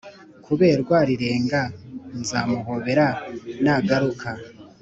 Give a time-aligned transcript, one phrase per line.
[0.45, 3.05] kuberwa rirenga.nzamuhobera
[3.63, 4.29] nagaruka